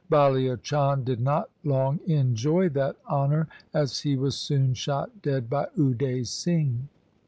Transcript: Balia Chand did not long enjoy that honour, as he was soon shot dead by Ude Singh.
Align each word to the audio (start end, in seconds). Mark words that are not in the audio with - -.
Balia 0.09 0.57
Chand 0.57 1.05
did 1.05 1.19
not 1.21 1.51
long 1.63 1.99
enjoy 2.07 2.69
that 2.69 2.95
honour, 3.07 3.47
as 3.71 3.99
he 3.99 4.15
was 4.15 4.35
soon 4.35 4.73
shot 4.73 5.21
dead 5.21 5.47
by 5.47 5.67
Ude 5.77 6.25
Singh. 6.27 6.87